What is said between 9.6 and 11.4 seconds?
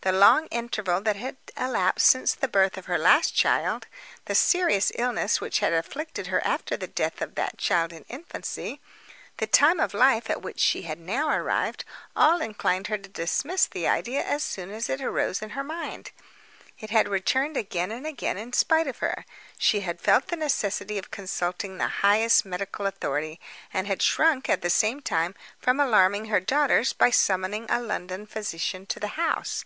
of life at which she had now